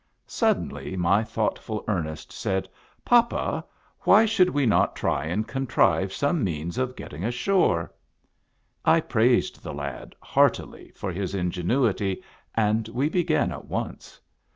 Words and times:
Suddenly 0.25 0.97
my 0.97 1.23
thoughtful 1.23 1.85
Ernest 1.87 2.31
said," 2.33 2.67
Papa, 3.05 3.63
why 3.99 4.25
should 4.25 4.49
we 4.49 4.65
not 4.65 4.95
try 4.95 5.25
and 5.25 5.47
contrive 5.47 6.11
some 6.11 6.43
means 6.43 6.79
of 6.79 6.95
getting 6.95 7.23
ashore?" 7.23 7.93
I 8.83 8.99
praised 8.99 9.61
the 9.61 9.75
lad 9.75 10.15
heartily 10.19 10.89
for 10.95 11.11
his 11.11 11.35
ingenuity, 11.35 12.23
and 12.55 12.87
we 12.87 13.09
began 13.09 13.51
at 13.51 13.65
once. 13.65 14.19